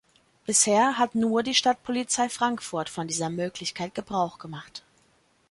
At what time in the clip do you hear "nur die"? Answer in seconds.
1.13-1.53